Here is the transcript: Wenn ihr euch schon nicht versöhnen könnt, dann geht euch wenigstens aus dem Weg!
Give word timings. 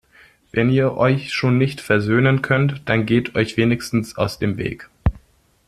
Wenn 0.51 0.71
ihr 0.71 0.97
euch 0.97 1.31
schon 1.31 1.59
nicht 1.59 1.79
versöhnen 1.79 2.41
könnt, 2.41 2.81
dann 2.89 3.05
geht 3.05 3.35
euch 3.35 3.55
wenigstens 3.55 4.17
aus 4.17 4.39
dem 4.39 4.57
Weg! 4.57 4.89